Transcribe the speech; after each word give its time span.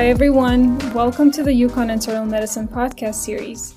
Hi, 0.00 0.06
everyone. 0.06 0.78
Welcome 0.94 1.30
to 1.32 1.42
the 1.42 1.50
UConn 1.50 1.92
Internal 1.92 2.24
Medicine 2.24 2.66
podcast 2.66 3.16
series. 3.16 3.74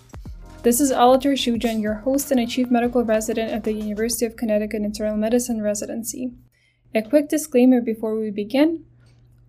This 0.61 0.79
is 0.79 0.89
Alatar 0.89 1.33
Shujan, 1.33 1.81
your 1.81 1.95
host 1.95 2.31
and 2.31 2.39
a 2.39 2.47
chief 2.47 2.71
medical 2.71 3.03
resident 3.03 3.51
at 3.51 3.65
the 3.65 3.73
University 3.73 4.25
of 4.25 4.37
Connecticut 4.37 4.83
Internal 4.83 5.17
Medicine 5.17 5.61
residency. 5.61 6.31
A 6.95 7.01
quick 7.01 7.27
disclaimer 7.27 7.81
before 7.81 8.17
we 8.17 8.31
begin 8.31 8.85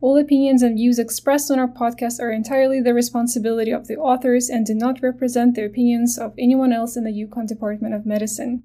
all 0.01 0.17
opinions 0.19 0.63
and 0.63 0.75
views 0.77 0.99
expressed 0.99 1.49
on 1.49 1.61
our 1.61 1.69
podcast 1.69 2.19
are 2.19 2.33
entirely 2.33 2.81
the 2.81 2.93
responsibility 2.93 3.71
of 3.71 3.87
the 3.87 3.95
authors 3.95 4.49
and 4.49 4.67
do 4.67 4.75
not 4.75 5.01
represent 5.01 5.55
the 5.55 5.65
opinions 5.65 6.19
of 6.19 6.35
anyone 6.37 6.73
else 6.73 6.97
in 6.97 7.05
the 7.05 7.13
UConn 7.13 7.47
Department 7.47 7.95
of 7.95 8.05
Medicine. 8.05 8.65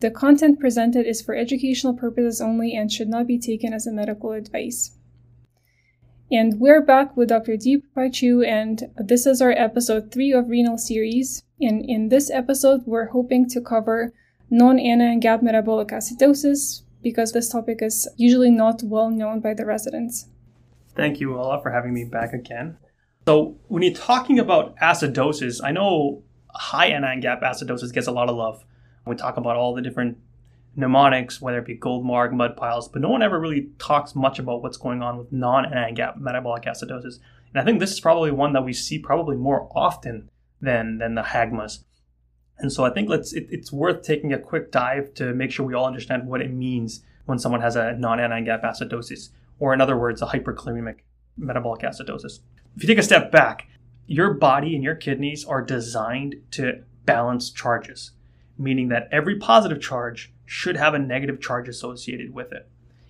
The 0.00 0.10
content 0.10 0.58
presented 0.58 1.06
is 1.06 1.22
for 1.22 1.36
educational 1.36 1.94
purposes 1.94 2.40
only 2.40 2.74
and 2.74 2.90
should 2.90 3.08
not 3.08 3.28
be 3.28 3.38
taken 3.38 3.72
as 3.72 3.86
a 3.86 3.92
medical 3.92 4.32
advice. 4.32 4.98
And 6.32 6.58
we're 6.58 6.80
back 6.80 7.16
with 7.18 7.28
Dr. 7.28 7.58
Deep 7.58 7.84
Chu, 8.12 8.42
and 8.42 8.90
this 8.96 9.26
is 9.26 9.42
our 9.42 9.50
episode 9.50 10.10
3 10.10 10.32
of 10.32 10.48
Renal 10.48 10.78
Series. 10.78 11.42
And 11.60 11.84
in 11.84 12.08
this 12.08 12.30
episode, 12.30 12.82
we're 12.86 13.08
hoping 13.08 13.46
to 13.50 13.60
cover 13.60 14.14
non 14.48 14.78
anion 14.78 15.20
gap 15.20 15.42
metabolic 15.42 15.88
acidosis 15.88 16.82
because 17.02 17.32
this 17.32 17.50
topic 17.50 17.82
is 17.82 18.08
usually 18.16 18.50
not 18.50 18.82
well 18.82 19.10
known 19.10 19.40
by 19.40 19.52
the 19.52 19.66
residents. 19.66 20.26
Thank 20.96 21.20
you, 21.20 21.36
Ola, 21.36 21.60
for 21.60 21.70
having 21.70 21.92
me 21.92 22.04
back 22.04 22.32
again. 22.32 22.78
So, 23.26 23.56
when 23.68 23.82
you're 23.82 23.92
talking 23.92 24.38
about 24.38 24.76
acidosis, 24.78 25.60
I 25.62 25.72
know 25.72 26.22
high 26.54 26.86
anion 26.86 27.20
gap 27.20 27.42
acidosis 27.42 27.92
gets 27.92 28.06
a 28.06 28.12
lot 28.12 28.30
of 28.30 28.36
love. 28.36 28.64
We 29.06 29.14
talk 29.14 29.36
about 29.36 29.56
all 29.56 29.74
the 29.74 29.82
different 29.82 30.16
mnemonics, 30.76 31.40
whether 31.40 31.58
it 31.58 31.66
be 31.66 31.76
Goldmark, 31.76 32.32
mud 32.32 32.56
piles, 32.56 32.88
but 32.88 33.02
no 33.02 33.08
one 33.08 33.22
ever 33.22 33.38
really 33.38 33.68
talks 33.78 34.14
much 34.14 34.38
about 34.38 34.62
what's 34.62 34.76
going 34.76 35.02
on 35.02 35.18
with 35.18 35.32
non-anion 35.32 35.94
gap 35.94 36.18
metabolic 36.18 36.64
acidosis. 36.64 37.18
And 37.52 37.60
I 37.60 37.64
think 37.64 37.80
this 37.80 37.92
is 37.92 38.00
probably 38.00 38.30
one 38.30 38.52
that 38.52 38.64
we 38.64 38.72
see 38.72 38.98
probably 38.98 39.36
more 39.36 39.68
often 39.74 40.30
than 40.60 40.98
than 40.98 41.14
the 41.14 41.22
hagmas. 41.22 41.84
And 42.58 42.72
so 42.72 42.84
I 42.84 42.90
think 42.90 43.08
let's 43.08 43.32
it, 43.32 43.46
it's 43.50 43.72
worth 43.72 44.02
taking 44.02 44.32
a 44.32 44.38
quick 44.38 44.72
dive 44.72 45.14
to 45.14 45.34
make 45.34 45.50
sure 45.50 45.66
we 45.66 45.74
all 45.74 45.86
understand 45.86 46.26
what 46.26 46.40
it 46.40 46.52
means 46.52 47.02
when 47.26 47.38
someone 47.38 47.60
has 47.60 47.76
a 47.76 47.94
non-anion 47.94 48.44
gap 48.44 48.62
acidosis 48.62 49.30
or 49.58 49.72
in 49.72 49.80
other 49.80 49.96
words, 49.96 50.20
a 50.20 50.26
hyperchloremic 50.26 50.96
metabolic 51.36 51.82
acidosis. 51.82 52.40
If 52.76 52.82
you 52.82 52.88
take 52.88 52.98
a 52.98 53.02
step 53.02 53.30
back, 53.30 53.68
your 54.06 54.34
body 54.34 54.74
and 54.74 54.84
your 54.84 54.94
kidneys 54.94 55.44
are 55.44 55.62
designed 55.62 56.36
to 56.52 56.82
balance 57.04 57.50
charges, 57.50 58.10
meaning 58.58 58.88
that 58.88 59.08
every 59.12 59.38
positive 59.38 59.80
charge 59.80 60.33
should 60.46 60.76
have 60.76 60.94
a 60.94 60.98
negative 60.98 61.40
charge 61.40 61.68
associated 61.68 62.32
with 62.32 62.52
it. 62.52 62.68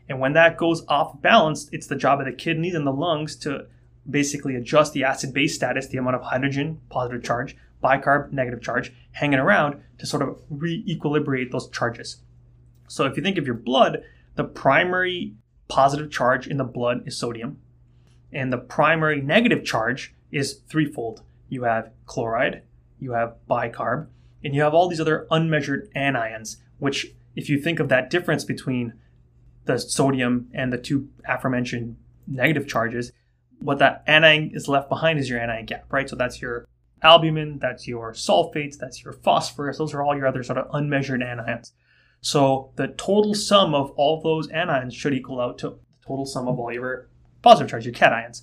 And 0.08 0.20
when 0.20 0.34
that 0.34 0.58
goes 0.58 0.84
off 0.88 1.20
balance, 1.20 1.68
it's 1.72 1.86
the 1.86 1.96
job 1.96 2.20
of 2.20 2.27
the 2.27 2.32
kidneys 2.32 2.74
and 2.74 2.86
the 2.86 2.92
lungs 2.92 3.36
to 3.36 3.66
basically 4.08 4.54
adjust 4.54 4.92
the 4.92 5.04
acid 5.04 5.32
base 5.32 5.55
status, 5.55 5.86
the 5.86 5.98
amount 5.98 6.16
of 6.16 6.22
hydrogen, 6.22 6.80
positive 6.90 7.22
charge, 7.22 7.56
bicarb, 7.82 8.32
negative 8.32 8.62
charge, 8.62 8.92
hanging 9.12 9.38
around 9.38 9.82
to 9.98 10.06
sort 10.06 10.22
of 10.22 10.40
re 10.50 10.84
equilibrate 10.86 11.50
those 11.50 11.68
charges. 11.70 12.18
So 12.88 13.06
if 13.06 13.16
you 13.16 13.22
think 13.22 13.38
of 13.38 13.46
your 13.46 13.55
blood, 13.55 14.02
the 14.34 14.44
primary 14.44 15.34
positive 15.68 16.10
charge 16.10 16.46
in 16.46 16.58
the 16.58 16.64
blood 16.64 17.02
is 17.06 17.16
sodium, 17.16 17.58
and 18.32 18.52
the 18.52 18.58
primary 18.58 19.20
negative 19.20 19.64
charge 19.64 20.14
is 20.30 20.61
threefold. 20.68 21.22
You 21.48 21.64
have 21.64 21.90
chloride, 22.06 22.62
you 22.98 23.12
have 23.12 23.36
bicarb, 23.48 24.08
and 24.42 24.55
you 24.55 24.62
have 24.62 24.74
all 24.74 24.89
these 24.89 25.01
other 25.01 25.27
unmeasured 25.30 25.90
anions, 25.95 26.56
which, 26.78 27.14
if 27.34 27.48
you 27.48 27.61
think 27.61 27.80
of 27.80 27.89
that 27.89 28.11
difference 28.11 28.45
between 28.45 28.95
the 29.64 29.78
sodium 29.78 30.48
and 30.52 30.72
the 30.72 30.78
two 30.78 31.08
aforementioned 31.27 31.96
negative 32.27 32.67
charges, 32.68 33.12
what 33.61 33.78
that 33.78 34.02
anion 34.06 34.50
is 34.55 34.68
left 34.68 34.89
behind 34.89 35.18
is 35.18 35.28
your 35.28 35.40
anion 35.40 35.67
gap, 35.67 35.92
right? 35.92 36.08
So 36.08 36.17
that's 36.17 36.40
your 36.42 36.67
albumin, 37.02 37.58
that's 37.58 37.86
your 37.86 38.12
sulfates, 38.12 38.77
that's 38.78 39.05
your 39.05 39.12
phosphorus. 39.12 39.78
Those 39.78 39.95
are 39.95 40.02
all 40.02 40.17
your 40.17 40.27
other 40.27 40.42
sort 40.42 40.58
of 40.58 40.68
unmeasured 40.72 41.20
anions. 41.20 41.72
So 42.20 42.72
the 42.77 42.89
total 42.89 43.34
sum 43.34 43.74
of 43.74 43.90
all 43.92 44.20
those 44.20 44.48
anions 44.48 44.95
should 44.95 45.14
equal 45.14 45.40
out 45.40 45.58
to 45.58 45.70
the 45.70 45.77
total 46.06 46.27
sum 46.27 46.48
of 46.48 46.58
all 46.58 46.72
your 46.72 47.08
positive 47.42 47.70
charge, 47.70 47.84
your 47.84 47.95
cations. 47.95 48.42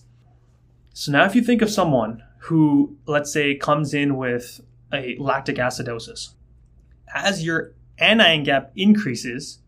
So 0.94 1.12
now 1.12 1.26
if 1.26 1.36
you 1.36 1.42
think 1.42 1.62
of 1.62 1.70
someone 1.70 2.24
who, 2.42 2.98
let's 3.06 3.32
say, 3.32 3.56
comes 3.56 3.94
in 3.94 4.18
with 4.18 4.62
a 4.94 5.16
lactic 5.20 5.56
acidosis, 5.56 6.34
as 7.14 7.44
your 7.44 7.74
anion 8.02 8.44
gap 8.44 8.72
increases, 8.76 9.60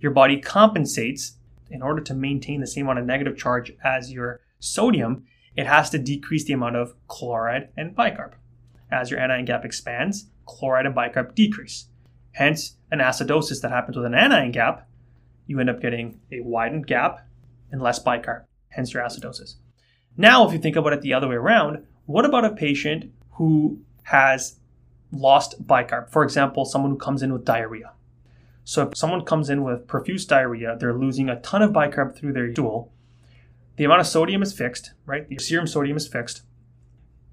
your 0.00 0.12
body 0.12 0.40
compensates 0.40 1.34
in 1.70 1.82
order 1.82 2.02
to 2.02 2.14
maintain 2.14 2.60
the 2.60 2.66
same 2.66 2.86
amount 2.86 3.00
of 3.00 3.06
negative 3.06 3.36
charge 3.36 3.72
as 3.84 4.12
your 4.12 4.40
sodium, 4.58 5.24
it 5.56 5.66
has 5.66 5.90
to 5.90 5.98
decrease 5.98 6.44
the 6.44 6.52
amount 6.52 6.76
of 6.76 6.94
chloride 7.08 7.68
and 7.76 7.96
bicarb. 7.96 8.32
As 8.90 9.10
your 9.10 9.20
anion 9.20 9.44
gap 9.44 9.64
expands, 9.64 10.30
chloride 10.46 10.86
and 10.86 10.94
bicarb 10.94 11.34
decrease. 11.34 11.86
Hence, 12.32 12.76
an 12.90 13.00
acidosis 13.00 13.60
that 13.60 13.70
happens 13.70 13.96
with 13.96 14.06
an 14.06 14.14
anion 14.14 14.52
gap, 14.52 14.88
you 15.46 15.60
end 15.60 15.70
up 15.70 15.80
getting 15.80 16.20
a 16.30 16.40
widened 16.40 16.86
gap 16.86 17.26
and 17.70 17.82
less 17.82 18.02
bicarb, 18.02 18.44
hence 18.68 18.94
your 18.94 19.02
acidosis. 19.02 19.56
Now, 20.16 20.46
if 20.46 20.52
you 20.52 20.58
think 20.58 20.76
about 20.76 20.92
it 20.92 21.02
the 21.02 21.14
other 21.14 21.28
way 21.28 21.36
around, 21.36 21.84
what 22.06 22.24
about 22.24 22.44
a 22.44 22.50
patient 22.50 23.12
who 23.32 23.80
has 24.04 24.58
lost 25.12 25.66
bicarb? 25.66 26.10
For 26.10 26.22
example, 26.22 26.64
someone 26.64 26.92
who 26.92 26.98
comes 26.98 27.22
in 27.22 27.32
with 27.32 27.44
diarrhea. 27.44 27.92
So 28.64 28.86
if 28.86 28.96
someone 28.96 29.24
comes 29.24 29.48
in 29.48 29.64
with 29.64 29.86
profuse 29.86 30.26
diarrhea, 30.26 30.76
they're 30.78 30.92
losing 30.92 31.28
a 31.28 31.40
ton 31.40 31.62
of 31.62 31.70
bicarb 31.72 32.14
through 32.14 32.34
their 32.34 32.52
stool. 32.52 32.92
The 33.76 33.84
amount 33.84 34.00
of 34.00 34.06
sodium 34.06 34.42
is 34.42 34.52
fixed, 34.52 34.92
right? 35.06 35.28
The 35.28 35.38
serum 35.38 35.66
sodium 35.66 35.96
is 35.96 36.06
fixed. 36.06 36.42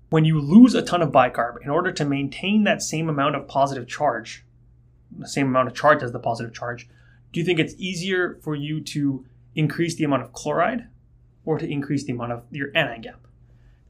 When 0.10 0.24
you 0.24 0.40
lose 0.40 0.76
a 0.76 0.82
ton 0.82 1.02
of 1.02 1.12
bicarb, 1.12 1.62
in 1.62 1.70
order 1.70 1.92
to 1.92 2.06
maintain 2.06 2.64
that 2.64 2.82
same 2.82 3.10
amount 3.10 3.36
of 3.36 3.48
positive 3.48 3.88
charge, 3.88 4.46
the 5.18 5.28
same 5.28 5.48
amount 5.48 5.68
of 5.68 5.74
charge 5.74 6.04
as 6.04 6.12
the 6.12 6.20
positive 6.20 6.54
charge, 6.54 6.88
do 7.34 7.40
you 7.40 7.46
think 7.46 7.60
it's 7.60 7.76
easier 7.78 8.40
for 8.42 8.56
you 8.56 8.80
to 8.80 9.26
increase 9.56 9.96
the 9.96 10.04
amount 10.04 10.24
of 10.24 10.32
chloride 10.32 10.88
or 11.44 11.58
to 11.58 11.70
increase 11.70 12.06
the 12.06 12.14
amount 12.14 12.32
of 12.32 12.44
your 12.52 12.70
anion 12.76 13.02
gap? 13.02 13.25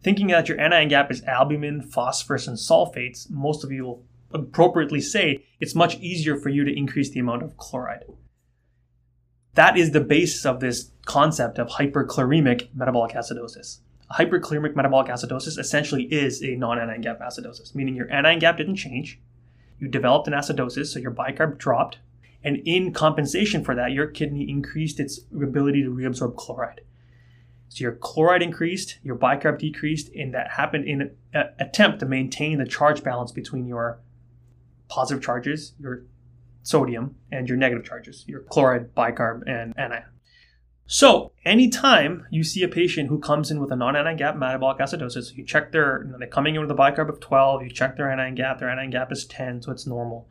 Thinking 0.05 0.27
that 0.27 0.47
your 0.47 0.61
anion 0.61 0.87
gap 0.87 1.09
is 1.09 1.23
albumin, 1.23 1.81
phosphorus, 1.81 2.47
and 2.47 2.57
sulfates, 2.57 3.27
most 3.27 3.63
of 3.63 3.71
you 3.71 3.85
will 3.85 4.05
appropriately 4.31 5.01
say 5.01 5.43
it's 5.59 5.73
much 5.73 5.95
easier 5.95 6.37
for 6.37 6.49
you 6.49 6.63
to 6.63 6.77
increase 6.77 7.09
the 7.09 7.19
amount 7.19 7.41
of 7.41 7.57
chloride. 7.57 8.03
That 9.55 9.75
is 9.75 9.93
the 9.93 10.01
basis 10.01 10.45
of 10.45 10.59
this 10.59 10.91
concept 11.05 11.57
of 11.57 11.69
hyperchloremic 11.69 12.67
metabolic 12.75 13.15
acidosis. 13.15 13.79
hyperchloremic 14.11 14.75
metabolic 14.75 15.07
acidosis 15.07 15.57
essentially 15.57 16.03
is 16.03 16.43
a 16.43 16.55
non-anion 16.55 17.01
gap 17.01 17.19
acidosis, 17.19 17.73
meaning 17.73 17.95
your 17.95 18.11
anion 18.11 18.37
gap 18.37 18.57
didn't 18.57 18.75
change, 18.75 19.19
you 19.79 19.87
developed 19.87 20.27
an 20.27 20.35
acidosis, 20.35 20.93
so 20.93 20.99
your 20.99 21.09
bicarb 21.09 21.57
dropped, 21.57 21.97
and 22.43 22.57
in 22.57 22.93
compensation 22.93 23.63
for 23.63 23.73
that, 23.73 23.91
your 23.91 24.05
kidney 24.05 24.47
increased 24.47 24.99
its 24.99 25.21
ability 25.33 25.81
to 25.81 25.89
reabsorb 25.89 26.35
chloride. 26.35 26.81
So 27.69 27.81
your 27.81 27.93
chloride 27.93 28.41
increased, 28.41 28.99
your 29.03 29.15
bicarb 29.15 29.59
decreased, 29.59 30.09
and 30.15 30.33
that 30.33 30.51
happened 30.51 30.85
in 30.87 31.11
an 31.33 31.49
attempt 31.59 31.99
to 31.99 32.05
maintain 32.05 32.57
the 32.57 32.65
charge 32.65 33.03
balance 33.03 33.31
between 33.31 33.65
your 33.65 33.99
positive 34.87 35.23
charges, 35.23 35.73
your 35.79 36.03
sodium, 36.63 37.15
and 37.31 37.49
your 37.49 37.57
negative 37.57 37.85
charges, 37.85 38.23
your 38.27 38.41
chloride, 38.41 38.93
bicarb, 38.95 39.43
and 39.47 39.73
anion. 39.77 40.03
So, 40.87 41.31
anytime 41.43 42.27
you 42.29 42.43
see 42.43 42.61
a 42.61 42.67
patient 42.67 43.09
who 43.09 43.17
comes 43.17 43.49
in 43.49 43.59
with 43.59 43.71
a 43.71 43.75
non-anion 43.75 44.17
gap 44.17 44.35
metabolic 44.35 44.77
acidosis, 44.77 45.35
you 45.35 45.43
check 45.43 45.71
their, 45.71 46.03
you 46.03 46.11
know, 46.11 46.19
they're 46.19 46.27
coming 46.27 46.53
in 46.53 46.61
with 46.61 46.69
a 46.69 46.75
bicarb 46.75 47.09
of 47.09 47.19
12, 47.19 47.63
you 47.63 47.69
check 47.71 47.97
their 47.97 48.11
anion 48.11 48.35
gap, 48.35 48.59
their 48.59 48.69
anion 48.69 48.91
gap 48.91 49.11
is 49.11 49.25
10, 49.25 49.63
so 49.63 49.71
it's 49.71 49.87
normal, 49.87 50.29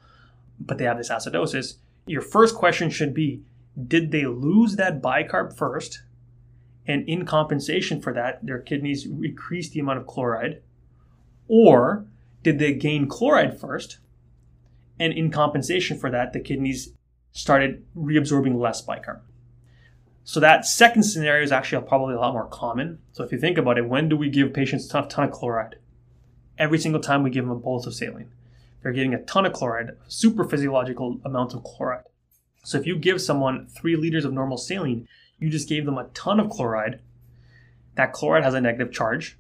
but 0.61 0.79
they 0.79 0.85
have 0.85 0.97
this 0.97 1.11
acidosis. 1.11 1.79
Your 2.07 2.23
first 2.23 2.55
question 2.55 2.89
should 2.89 3.15
be, 3.15 3.43
did 3.89 4.13
they 4.13 4.27
lose 4.27 4.77
that 4.77 5.03
bicarb 5.03 5.57
first? 5.57 6.03
And 6.87 7.09
in 7.09 7.25
compensation 7.25 8.01
for 8.01 8.13
that, 8.13 8.45
their 8.45 8.59
kidneys 8.59 9.07
increase 9.07 9.71
the 9.71 9.81
amount 9.81 9.99
of 9.99 10.07
chloride? 10.07 10.63
Or 11.49 12.07
did 12.43 12.59
they 12.59 12.75
gain 12.75 13.09
chloride 13.09 13.59
first? 13.59 13.99
And 14.99 15.13
in 15.13 15.31
compensation 15.31 15.99
for 15.99 16.11
that, 16.11 16.33
the 16.33 16.41
kidneys 16.41 16.93
started 17.33 17.85
reabsorbing 17.97 18.59
less 18.59 18.85
bicarb. 18.85 19.21
So 20.25 20.41
that 20.41 20.65
second 20.65 21.03
scenario 21.03 21.43
is 21.43 21.53
actually 21.53 21.87
probably 21.87 22.15
a 22.15 22.19
lot 22.19 22.33
more 22.33 22.47
common. 22.47 22.99
So 23.13 23.25
if 23.25 23.33
you 23.33 23.39
think 23.39 23.59
about 23.59 23.77
it, 23.77 23.89
when 23.89 24.09
do 24.09 24.17
we 24.17 24.31
give 24.31 24.55
patients 24.55 24.87
a 24.87 24.89
ton, 24.89 25.09
ton 25.09 25.25
of 25.25 25.33
chloride? 25.33 25.77
Every 26.57 26.79
single 26.79 27.01
time 27.01 27.23
we 27.23 27.31
give 27.31 27.45
them 27.45 27.53
a 27.53 27.59
bolus 27.59 27.87
of 27.87 27.95
saline. 27.95 28.31
They're 28.83 28.93
getting 28.93 29.15
a 29.15 29.23
ton 29.25 29.45
of 29.47 29.53
chloride, 29.53 29.97
super 30.09 30.45
physiological 30.45 31.21
amounts 31.25 31.55
of 31.55 31.65
chloride. 31.65 32.05
So 32.63 32.79
if 32.79 32.87
you 32.87 32.97
give 32.97 33.21
someone 33.21 33.67
three 33.67 33.97
liters 33.97 34.25
of 34.25 34.33
normal 34.33 34.57
saline, 34.57 35.09
you 35.45 35.51
just 35.51 35.69
gave 35.69 35.85
them 35.85 35.99
a 35.99 36.09
ton 36.15 36.41
of 36.41 36.49
chloride. 36.49 37.01
That 37.97 38.13
chloride 38.15 38.45
has 38.45 38.55
a 38.55 38.61
negative 38.61 38.93
charge. 38.93 39.39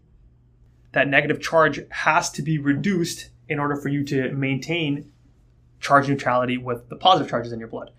That 0.92 1.08
negative 1.08 1.40
charge 1.40 1.80
has 1.90 2.30
to 2.32 2.42
be 2.42 2.58
reduced 2.58 3.30
in 3.48 3.58
order 3.58 3.74
for 3.74 3.88
you 3.88 4.04
to 4.04 4.30
maintain 4.32 5.10
charge 5.80 6.08
neutrality 6.08 6.58
with 6.58 6.88
the 6.90 6.96
positive 6.96 7.30
charges 7.30 7.52
in 7.52 7.58
your 7.58 7.68
blood. 7.68 7.90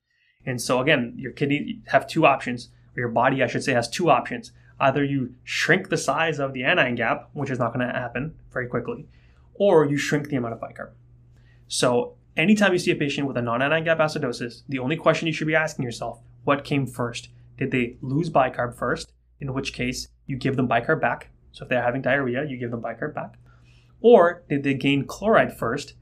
And 0.46 0.62
so 0.62 0.80
again, 0.80 1.16
your 1.18 1.32
kidney 1.32 1.82
have 1.88 2.08
two 2.08 2.28
options, 2.28 2.70
or 2.96 3.00
your 3.00 3.10
body, 3.10 3.42
I 3.42 3.48
should 3.48 3.64
say, 3.64 3.74
has 3.74 3.90
two 3.90 4.12
options. 4.12 4.52
Either 4.80 5.04
you 5.04 5.34
shrink 5.44 5.90
the 5.90 5.98
size 5.98 6.40
of 6.40 6.54
the 6.54 6.64
anion 6.64 6.96
gap, 6.96 7.30
which 7.34 7.50
is 7.50 7.58
not 7.58 7.74
going 7.74 7.86
to 7.86 7.92
happen 7.92 8.36
very 8.54 8.68
quickly, 8.68 9.08
or 9.56 9.86
you 9.86 9.98
shrink 9.98 10.30
the 10.30 10.36
amount 10.36 10.54
of 10.54 10.60
bicarb. 10.60 10.92
So 11.68 12.16
anytime 12.38 12.72
you 12.72 12.80
see 12.80 12.92
a 12.92 12.96
patient 12.96 13.28
with 13.28 13.38
a 13.38 13.42
non-anion 13.42 13.84
gap 13.84 13.98
acidosis, 13.98 14.62
the 14.70 14.80
only 14.80 14.96
question 14.96 15.28
you 15.28 15.34
should 15.34 15.48
be 15.48 15.56
asking 15.56 15.84
yourself, 15.84 16.22
what 16.44 16.64
came 16.64 16.86
first? 16.86 17.30
Did 17.58 17.72
they 17.72 17.98
lose 18.02 18.30
bicarb 18.30 18.76
first? 18.76 19.14
In 19.40 19.54
which 19.54 19.74
case, 19.74 20.08
you 20.26 20.38
give 20.38 20.56
them 20.56 20.68
bicarb 20.68 21.02
back. 21.02 21.30
So 21.52 21.64
if 21.64 21.70
they're 21.70 21.82
having 21.82 22.02
diarrhea, 22.02 22.46
you 22.46 22.58
give 22.58 22.72
them 22.72 22.82
bicarb 22.82 23.14
back. 23.14 23.36
Or 24.02 24.44
did 24.50 24.64
they 24.64 24.74
gain 24.74 25.06
chloride 25.06 25.58
first? 25.58 25.94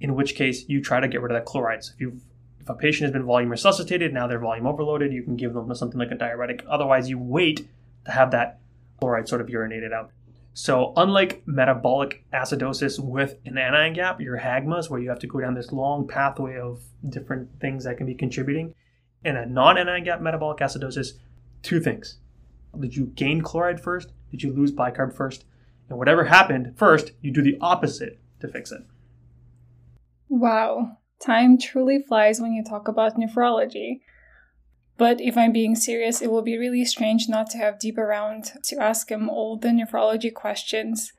In 0.00 0.14
which 0.14 0.34
case, 0.34 0.68
you 0.68 0.80
try 0.80 1.00
to 1.00 1.08
get 1.08 1.20
rid 1.20 1.32
of 1.32 1.36
that 1.36 1.44
chloride. 1.44 1.84
So 1.84 1.92
if 1.94 2.00
you 2.00 2.20
if 2.60 2.68
a 2.68 2.74
patient 2.74 3.06
has 3.06 3.12
been 3.12 3.24
volume 3.24 3.50
resuscitated, 3.50 4.12
now 4.12 4.26
they're 4.26 4.38
volume 4.38 4.66
overloaded, 4.66 5.12
you 5.12 5.22
can 5.22 5.36
give 5.36 5.54
them 5.54 5.74
something 5.74 5.98
like 5.98 6.10
a 6.10 6.14
diuretic. 6.14 6.62
Otherwise, 6.68 7.08
you 7.08 7.18
wait 7.18 7.68
to 8.04 8.10
have 8.10 8.30
that 8.32 8.60
chloride 8.98 9.28
sort 9.28 9.40
of 9.40 9.46
urinated 9.46 9.92
out. 9.92 10.10
So, 10.52 10.92
unlike 10.96 11.42
metabolic 11.46 12.24
acidosis 12.34 12.98
with 12.98 13.36
an 13.46 13.56
anion 13.56 13.94
gap, 13.94 14.20
your 14.20 14.38
hagmas, 14.38 14.90
where 14.90 15.00
you 15.00 15.08
have 15.08 15.20
to 15.20 15.26
go 15.26 15.40
down 15.40 15.54
this 15.54 15.72
long 15.72 16.06
pathway 16.06 16.58
of 16.58 16.82
different 17.08 17.48
things 17.60 17.84
that 17.84 17.96
can 17.96 18.06
be 18.06 18.14
contributing, 18.14 18.74
in 19.24 19.36
a 19.36 19.46
non 19.46 19.78
anion 19.78 20.04
gap 20.04 20.20
metabolic 20.20 20.58
acidosis, 20.58 21.12
two 21.62 21.80
things. 21.80 22.16
Did 22.78 22.96
you 22.96 23.06
gain 23.06 23.42
chloride 23.42 23.80
first? 23.80 24.12
Did 24.30 24.42
you 24.42 24.52
lose 24.52 24.72
bicarb 24.72 25.14
first? 25.14 25.44
And 25.88 25.98
whatever 25.98 26.24
happened 26.24 26.74
first, 26.76 27.12
you 27.20 27.32
do 27.32 27.42
the 27.42 27.58
opposite 27.60 28.20
to 28.40 28.48
fix 28.48 28.70
it. 28.70 28.82
Wow, 30.28 30.98
time 31.20 31.58
truly 31.58 32.00
flies 32.06 32.40
when 32.40 32.52
you 32.52 32.62
talk 32.62 32.86
about 32.86 33.16
nephrology. 33.16 34.00
But 34.96 35.20
if 35.20 35.36
I'm 35.36 35.50
being 35.50 35.74
serious, 35.74 36.20
it 36.20 36.30
will 36.30 36.42
be 36.42 36.58
really 36.58 36.84
strange 36.84 37.28
not 37.28 37.50
to 37.50 37.58
have 37.58 37.80
Deep 37.80 37.98
around 37.98 38.52
to 38.64 38.80
ask 38.80 39.10
him 39.10 39.28
all 39.28 39.56
the 39.56 39.68
nephrology 39.68 40.32
questions. 40.32 41.12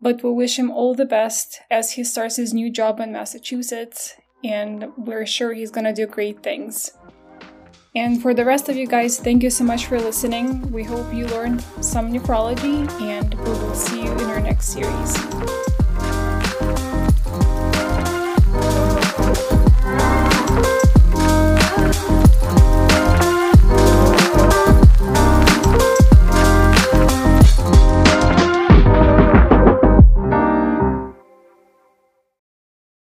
But 0.00 0.22
we'll 0.22 0.36
wish 0.36 0.58
him 0.58 0.70
all 0.70 0.94
the 0.94 1.04
best 1.04 1.60
as 1.70 1.92
he 1.92 2.04
starts 2.04 2.36
his 2.36 2.54
new 2.54 2.70
job 2.70 3.00
in 3.00 3.12
Massachusetts, 3.12 4.14
and 4.44 4.92
we're 4.96 5.26
sure 5.26 5.52
he's 5.52 5.72
gonna 5.72 5.92
do 5.92 6.06
great 6.06 6.44
things. 6.44 6.92
And 7.94 8.20
for 8.20 8.34
the 8.34 8.44
rest 8.44 8.68
of 8.68 8.76
you 8.76 8.86
guys, 8.86 9.18
thank 9.18 9.42
you 9.42 9.50
so 9.50 9.64
much 9.64 9.86
for 9.86 9.98
listening. 9.98 10.70
We 10.70 10.84
hope 10.84 11.12
you 11.12 11.26
learned 11.26 11.62
some 11.80 12.12
nephrology, 12.12 12.88
and 13.00 13.34
we 13.34 13.50
will 13.50 13.74
see 13.74 14.04
you 14.04 14.12
in 14.12 14.24
our 14.24 14.40
next 14.40 14.68
series. 14.68 15.77